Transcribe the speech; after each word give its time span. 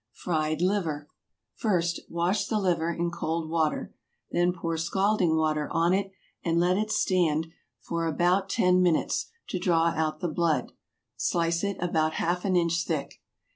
FRIED 0.15 0.63
LIVER. 0.63 1.07
First, 1.53 1.99
wash 2.09 2.47
the 2.47 2.57
liver 2.59 2.91
in 2.91 3.11
cold 3.11 3.47
water, 3.51 3.93
then 4.31 4.51
pour 4.51 4.75
scalding 4.75 5.35
water 5.35 5.67
on 5.69 5.93
it 5.93 6.11
and 6.43 6.59
let 6.59 6.75
it 6.75 6.89
stand 6.91 7.45
for 7.79 8.07
about 8.07 8.49
ten 8.49 8.81
minutes 8.81 9.27
to 9.49 9.59
draw 9.59 9.89
out 9.95 10.19
the 10.19 10.27
blood; 10.27 10.71
slice 11.17 11.63
it 11.63 11.77
about 11.79 12.13
half 12.13 12.45
an 12.45 12.55
inch 12.55 12.83
thick. 12.83 13.21